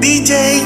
DJ 0.00 0.64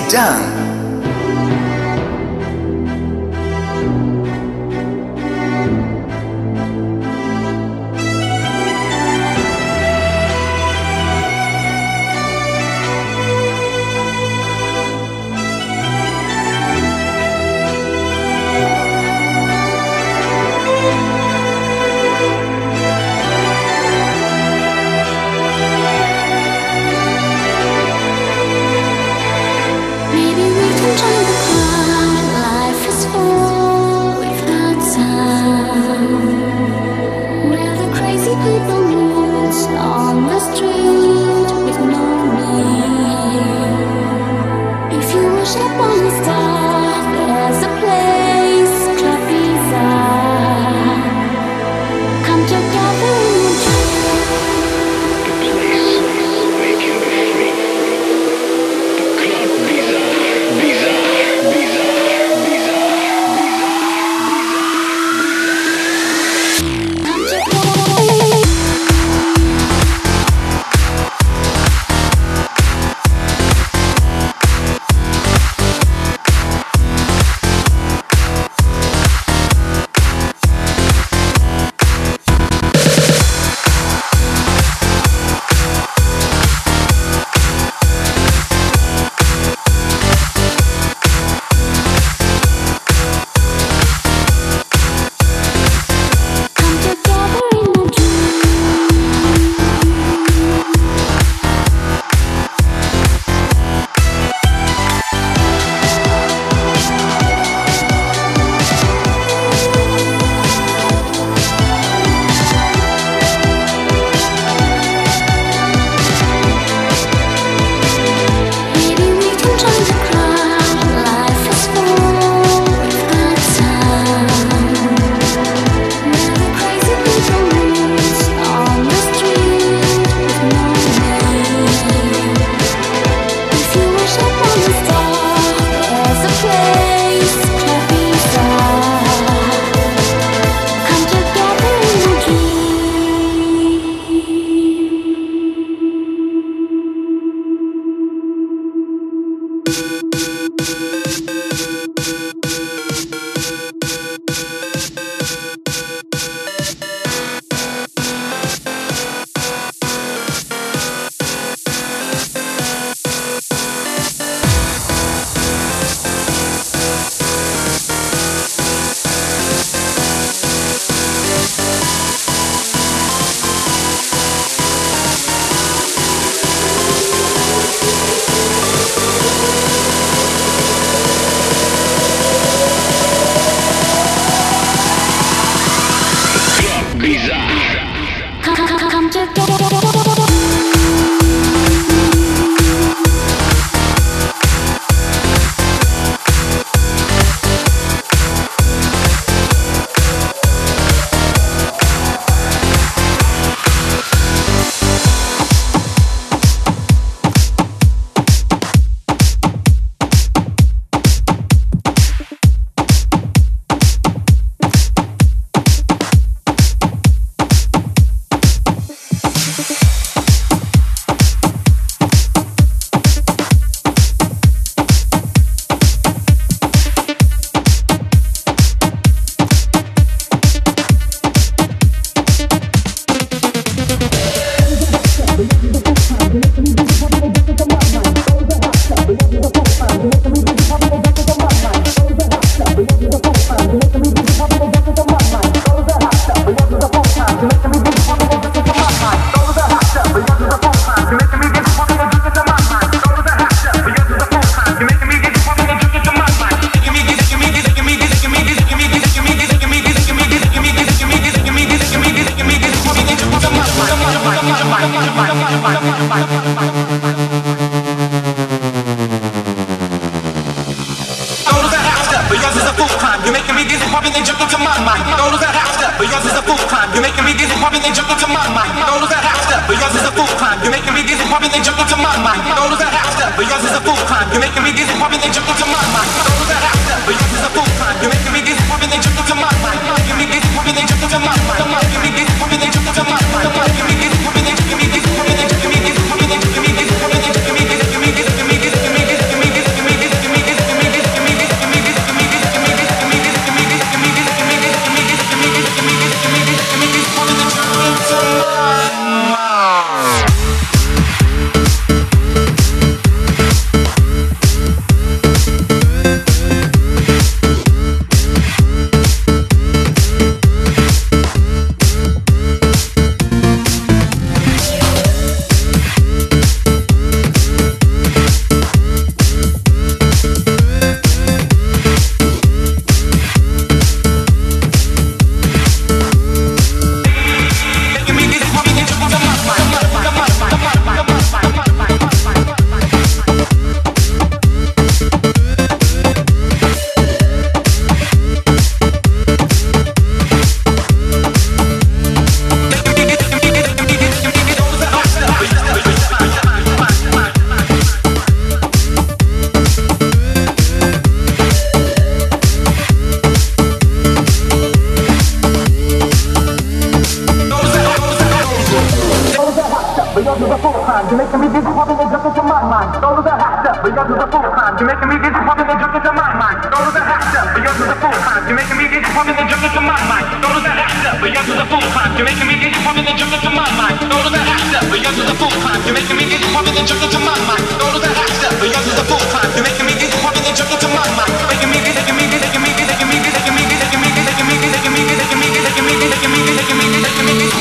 into 274.54 274.70
my 274.70 274.78
mind. 274.86 275.02
Those 275.18 275.42
that 275.42 275.50
half 275.50 275.70
step, 275.74 275.98
but 275.98 276.06
yours 276.06 276.22
is 276.30 276.36
a 276.38 276.42
full 276.46 276.58
climb. 276.70 276.86
You're 276.94 277.02
making 277.02 277.26
me 277.26 277.34
dizzy, 277.34 277.54
popping 277.58 277.82
and 277.82 277.90
jump 277.90 278.06
into 278.06 278.28
my 278.30 278.46
mind. 278.54 278.70
Those 278.86 279.10
that 279.10 279.26
half 279.26 279.40
step, 279.42 279.66
but 279.66 279.74
yours 279.74 279.94
is 279.98 280.06
a 280.06 280.12
full 280.14 280.30
climb. 280.38 280.62
You're 280.62 280.70
making 280.70 280.94
me 280.94 281.02
dizzy, 281.02 281.26
popping 281.26 281.50
and 281.50 281.64
jump 281.66 281.78
into 281.82 281.98
my 281.98 282.14
mind. 282.22 282.38
Those 282.54 282.78
that 282.78 282.94
half 282.94 283.10
step, 283.18 283.34
but 283.34 283.46
yours 283.50 283.64
is 283.66 283.74
a 283.74 283.82
full 283.82 283.98
climb. 284.06 284.30
You're 284.30 284.44
making 284.46 284.62
me 284.62 284.70
dizzy, 284.70 284.94
popping 284.94 285.22
and 285.26 285.32
jump 285.34 285.50
into 285.50 285.66
my 285.66 285.82
mind. 285.90 286.10
Those 286.38 286.50
that 286.54 286.62
half 286.62 286.78
step, 286.86 287.00
but 287.02 287.14
yours 287.18 287.34
is 287.34 287.42
a 287.42 287.50
full 287.50 287.70
climb. 287.74 287.96
You're 287.98 288.14
making 288.14 288.30
me 288.30 288.40
dizzy, 288.46 288.62
popping 288.70 288.92
and 288.94 289.02
jump 289.02 289.18
into 289.18 289.34
my 289.34 289.50
mind. 289.58 289.78
You're 289.82 289.98
making 289.98 290.18
me 290.22 290.24
dizzy, 290.30 290.48
popping 290.54 290.76
and 290.78 290.86
jump 290.86 291.02
into 291.02 291.18
my 291.18 291.34
mind. 291.34 291.58
You're 291.58 291.74
making 291.74 292.02
me 292.04 292.10
dizzy, 292.14 292.34
popping 292.38 292.62
and 292.62 292.70
jump 292.70 292.86
into 292.86 293.02
my 293.02 293.10
mind. 293.10 293.23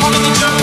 Holding 0.01 0.23
the 0.23 0.39
jungle. 0.39 0.62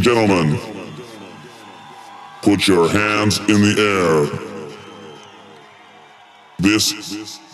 and 0.00 0.04
gentlemen, 0.04 0.58
put 2.40 2.66
your 2.66 2.88
hands 2.88 3.38
in 3.40 3.60
the 3.60 3.74
air. 3.78 4.24
This 6.58 7.39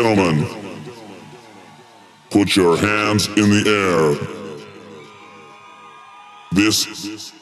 Jang. 0.00 0.46
Put 2.30 2.56
your 2.56 2.76
hands 2.76 3.26
in 3.28 3.50
the 3.50 3.64
air. 3.66 4.14
This 6.52 7.29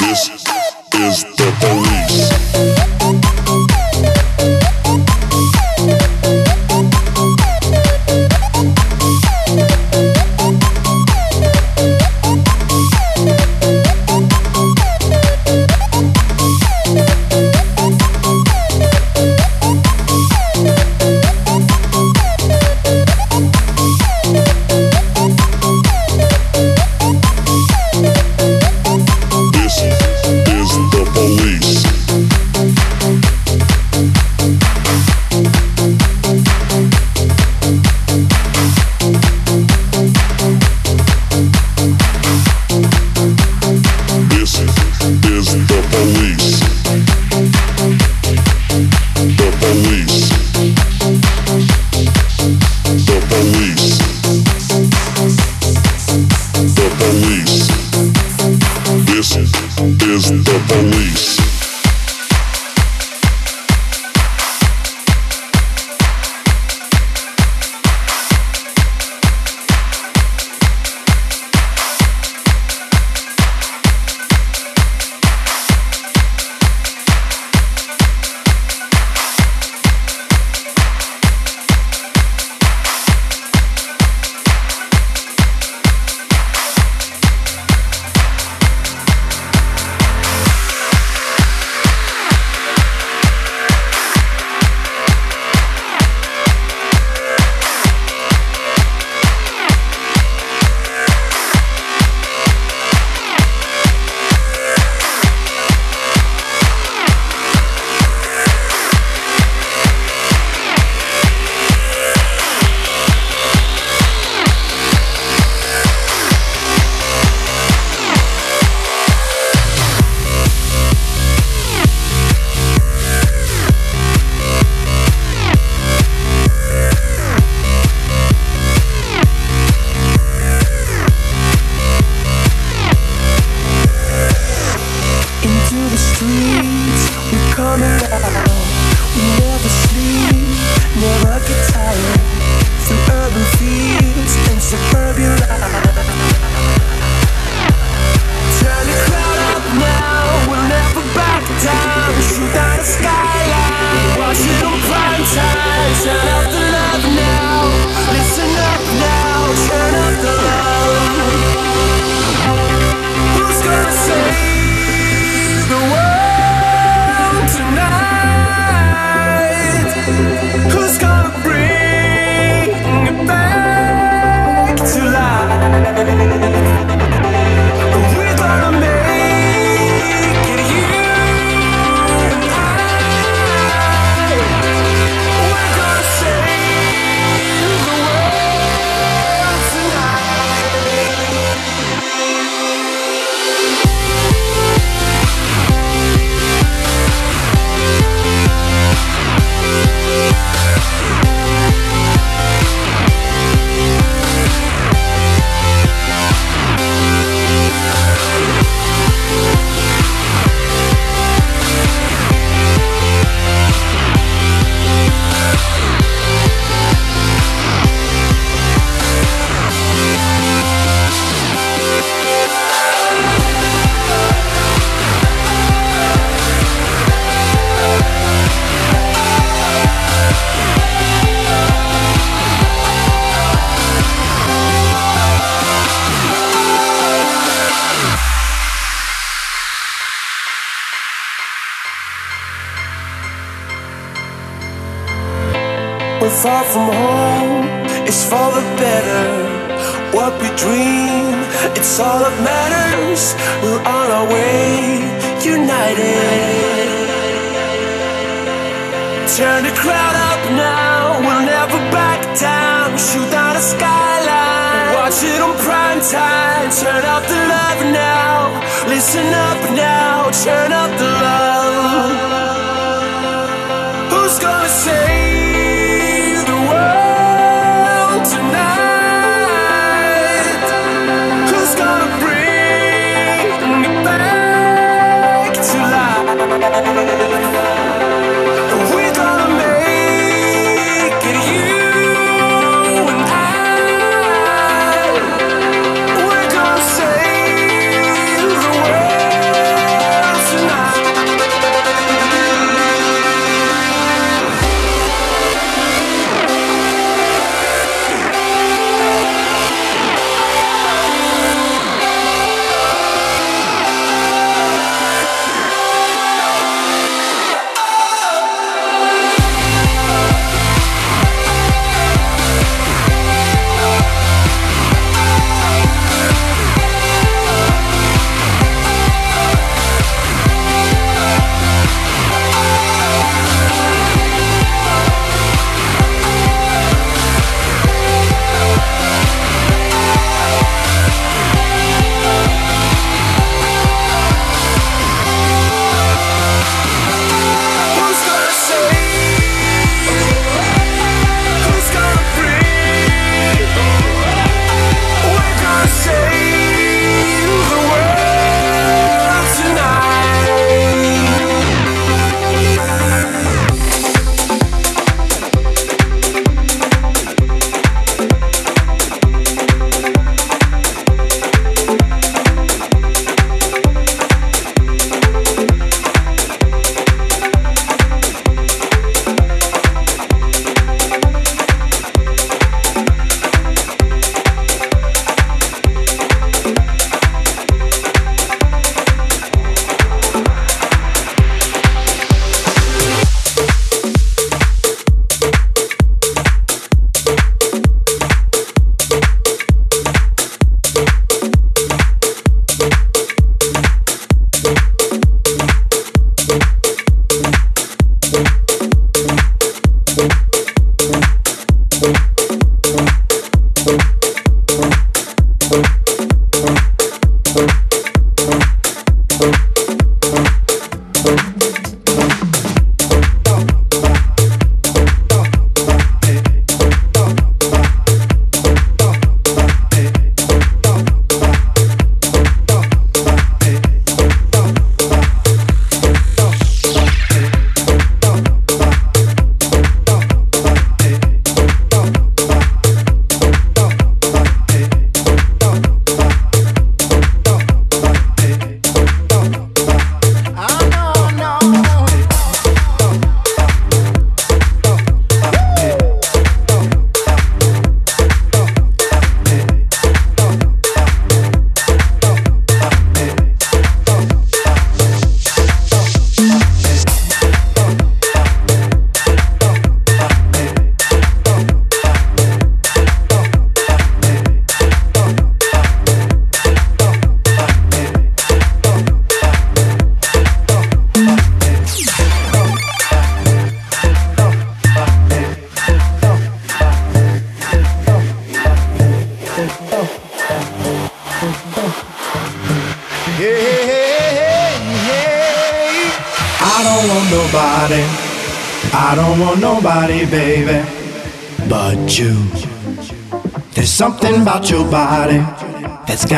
This 0.00 0.20
is 0.94 1.24
the 1.36 1.48
police. 1.60 2.87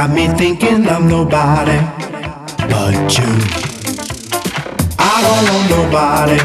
got 0.00 0.14
me 0.14 0.28
thinking 0.28 0.88
I'm 0.88 1.08
nobody 1.08 1.78
but 2.72 3.18
you. 3.18 3.32
I 4.98 5.16
don't 5.26 5.44
want 5.50 5.66
nobody. 5.76 6.38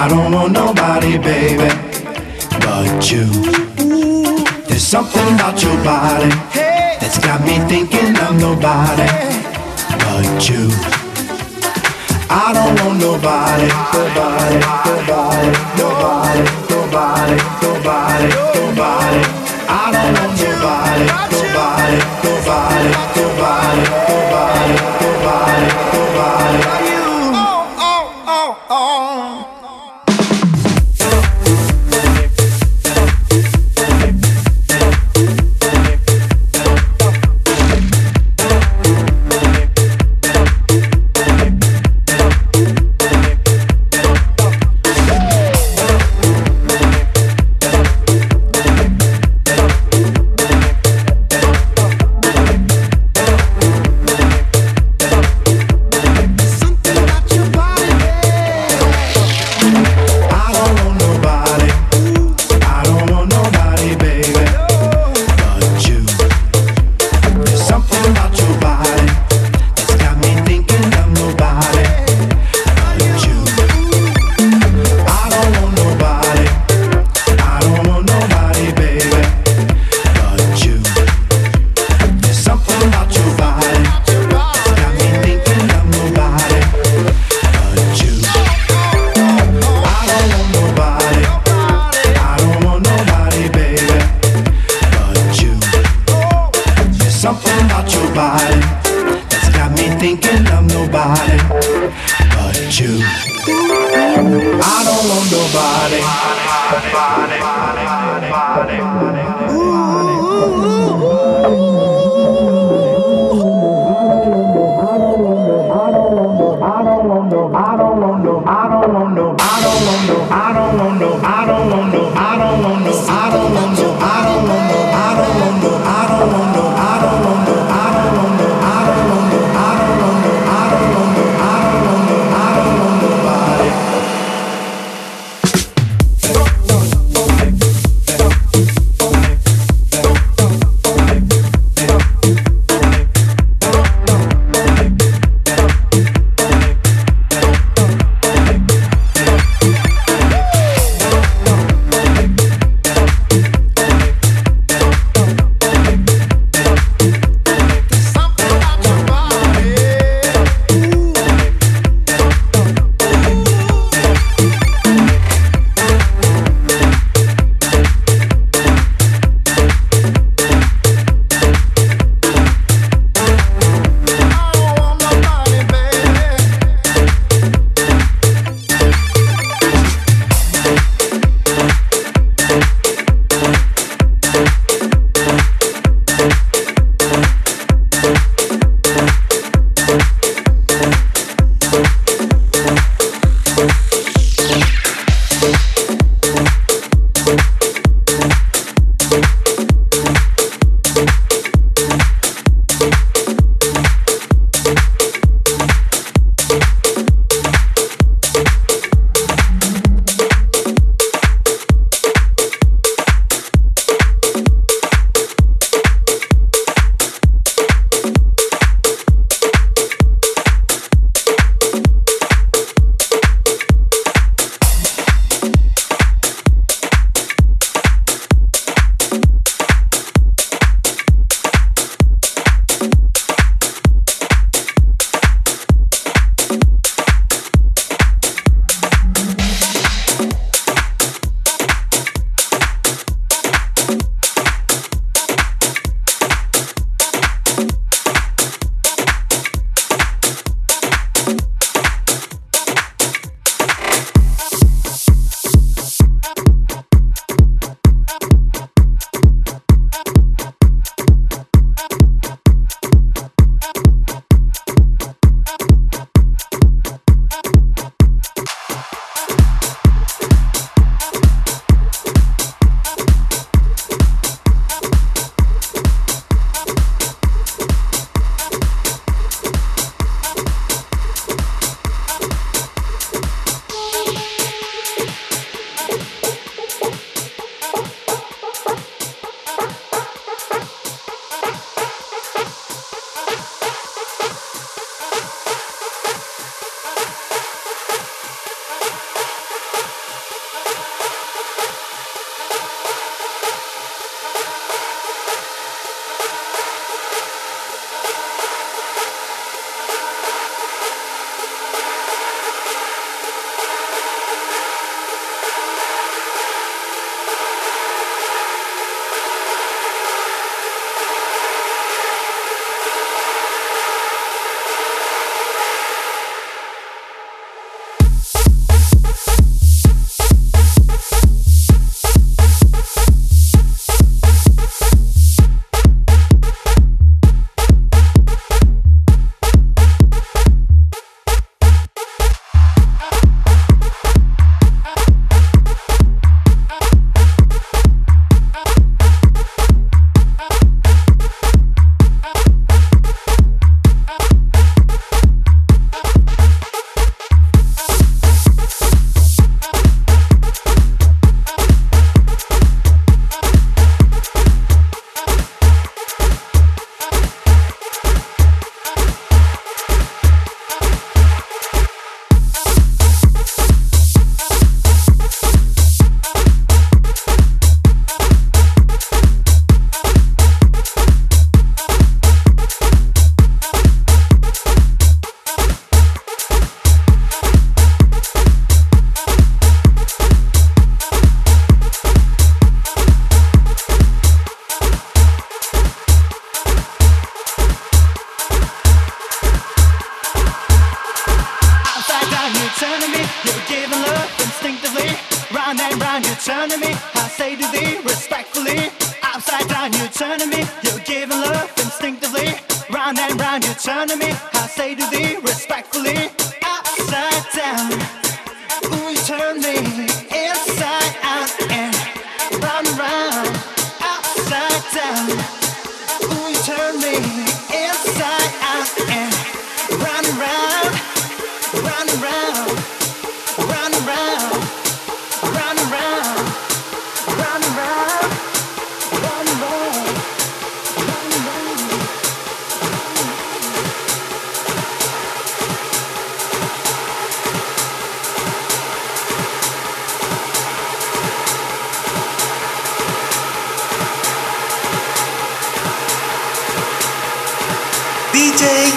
I 0.00 0.06
don't 0.08 0.30
want 0.32 0.52
nobody, 0.52 1.18
baby, 1.18 1.68
but 2.64 3.10
you. 3.10 3.26
There's 4.68 4.86
something 4.86 5.34
about 5.34 5.60
your 5.64 5.76
body 5.82 6.30
that's 7.00 7.18
got 7.18 7.40
me 7.40 7.58
thinking 7.66 8.14
I'm 8.24 8.38
nobody 8.38 9.08
but 10.04 10.48
you. 10.48 10.70
I 12.30 12.52
don't 12.54 12.86
want 12.86 13.00
nobody. 13.00 13.66
nobody. 13.66 14.23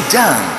DJ 0.09 0.56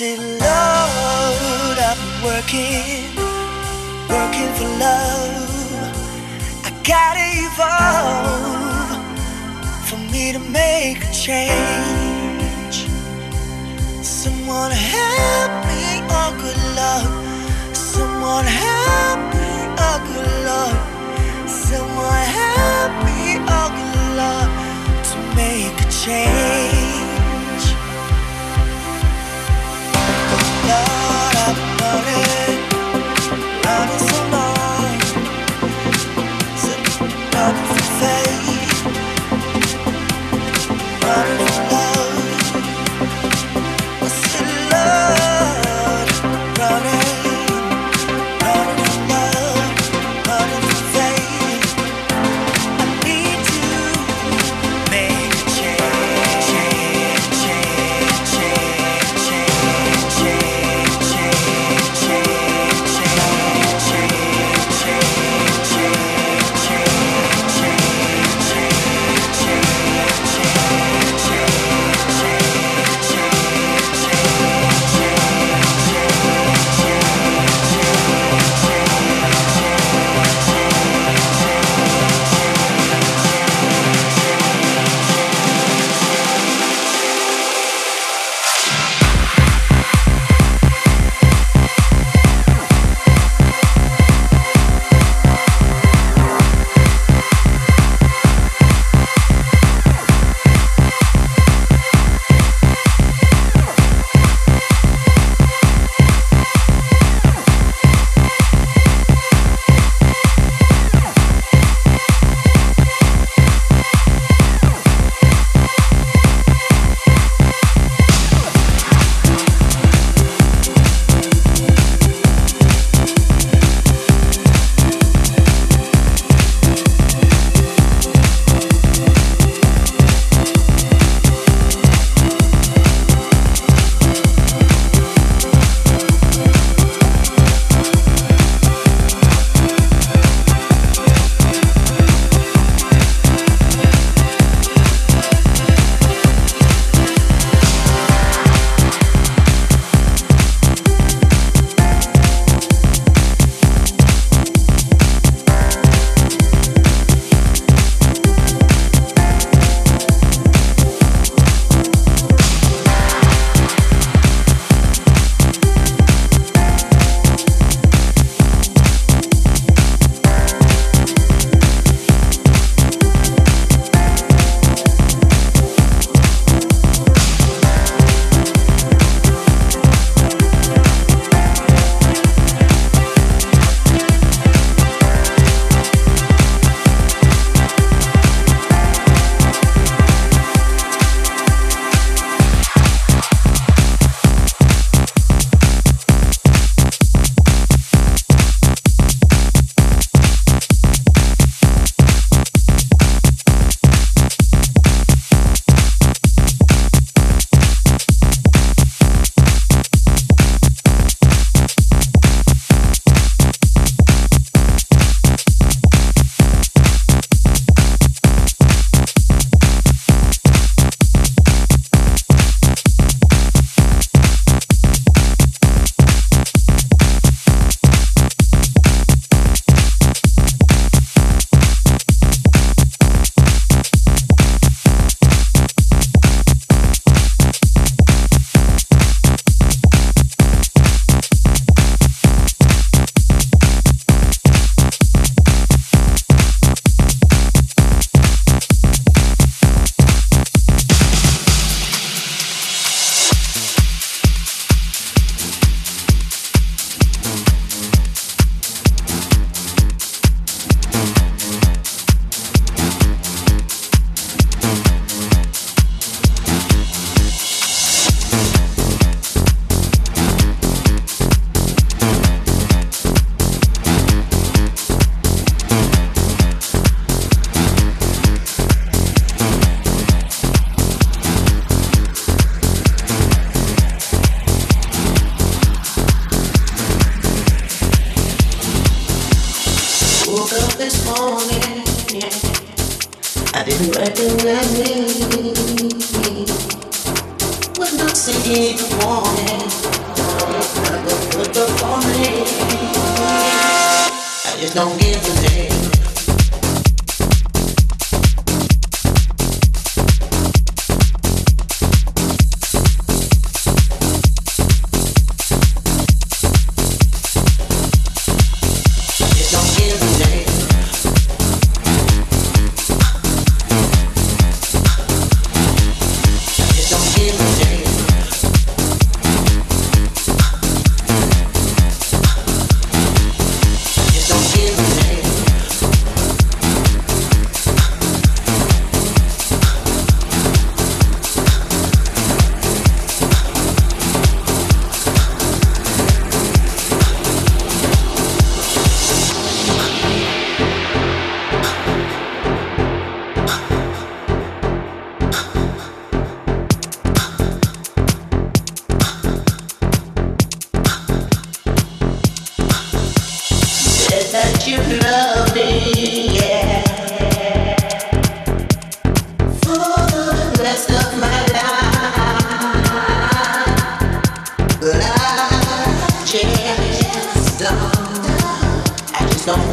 said, 0.00 0.18
Lord, 0.18 1.78
I've 1.78 1.98
been 2.00 2.16
working, 2.24 3.04
working 4.08 4.50
for 4.56 4.68
love. 4.80 5.52
I 6.64 6.70
gotta 6.92 7.26
evolve 7.44 8.96
for 9.86 10.00
me 10.10 10.32
to 10.32 10.38
make 10.38 11.04
a 11.04 11.12
change. 11.12 12.76
Someone 14.02 14.70
help 14.70 15.52
me, 15.68 15.82
oh 16.18 16.32
good 16.42 16.60
Lord. 16.78 17.08
Someone 17.76 18.46
help 18.46 19.20
me, 19.34 19.50
oh 19.84 19.98
good 20.08 20.32
Lord. 20.48 20.78
Someone 21.46 22.24
help 22.40 22.92
me, 23.04 23.20
oh 23.54 23.68
good 23.76 24.00
Lord, 24.20 24.48
to 25.10 25.16
make 25.36 25.76
a 25.86 25.88
change. 25.90 26.99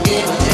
Yeah. 0.09 0.46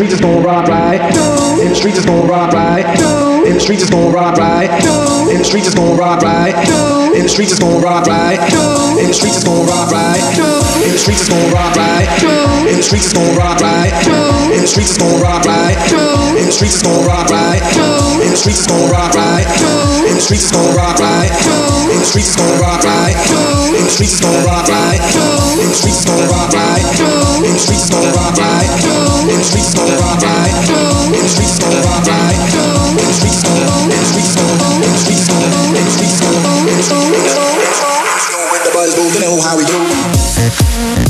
Streets 0.00 0.14
it's 0.14 0.22
gon' 0.22 0.42
rock 0.42 0.66
right. 0.66 1.14
In 1.60 1.68
the 1.68 1.74
streets 1.74 1.98
it's 1.98 2.06
gon' 2.06 2.26
rock 2.26 2.54
right. 2.54 3.29
In 3.50 3.56
the 3.56 3.60
streets 3.60 3.82
it's 3.82 3.90
gon' 3.90 4.12
rock 4.12 4.36
right. 4.38 4.70
In 5.26 5.38
the 5.38 5.44
streets 5.44 5.66
it's 5.66 5.74
gon' 5.74 5.98
rock 5.98 6.22
right. 6.22 6.54
In 7.18 7.22
the 7.26 7.28
streets 7.28 7.50
it's 7.50 7.58
gon' 7.58 7.82
rock 7.82 8.06
right. 8.06 8.38
In 9.02 9.08
the 9.08 9.12
streets 9.12 9.42
it's 9.42 9.44
gon' 9.44 9.66
rock 9.66 9.90
right. 9.90 10.22
In 10.86 10.94
the 10.94 10.98
streets 11.02 11.26
it's 11.26 11.28
gon' 11.28 11.50
rock 11.50 11.74
right. 11.74 12.06
In 12.70 12.76
the 12.78 12.82
streets 12.86 13.10
it's 13.10 13.12
gon' 13.12 13.34
rock 13.34 13.58
right. 13.58 13.90
In 14.54 14.62
the 14.62 14.68
streets 14.70 14.94
it's 14.94 15.02
gon' 15.02 15.18
rock 15.18 15.42
right. 15.42 15.74
In 16.38 16.46
the 16.46 16.52
streets 16.54 16.78
it's 16.78 16.82
gon' 16.86 17.02
rock 17.10 17.26
right. 17.26 17.58
In 18.22 18.30
the 18.30 18.38
streets 18.38 18.62
it's 18.62 18.70
gon' 18.70 18.86
rock 18.94 19.10
right. 19.10 19.42
In 20.06 20.14
the 20.14 20.22
streets 20.22 20.46
it's 20.46 20.54
gon' 20.54 20.70
rock 20.78 21.00
right. 21.02 21.26
In 21.90 21.98
the 21.98 22.06
streets 22.06 22.30
it's 22.30 22.38
gon' 22.38 22.54
rock 22.62 22.78
right. 22.86 23.10
In 23.74 23.82
the 23.82 23.90
streets 23.90 24.14
it's 24.14 24.22
gon' 24.22 24.46
rock 24.46 24.68
right. 24.70 25.02
In 25.58 25.66
the 25.66 25.74
streets 25.74 25.98
it's 25.98 26.06
gon' 26.06 26.22
rock 26.30 26.52
right. 26.54 26.78
In 27.42 27.50
the 27.50 27.58
streets 27.58 27.82
it's 27.82 27.90
gon' 27.90 28.14
rock 28.14 28.38
right. 28.38 28.70
In 29.26 29.38
the 29.38 29.44
streets 29.44 29.66
it's 29.66 29.74
gon' 29.74 29.98
rock 29.98 30.22
right. 30.22 30.54
In 31.10 31.18
the 31.18 31.28
streets 31.28 31.50
it's 31.50 31.58
gon' 31.58 31.82
rock 31.82 32.06
right. 32.06 32.38
In 32.94 33.06
the 33.06 33.12
streets 33.12 33.39
how 39.50 39.56
we 39.56 39.64
do. 39.64 41.09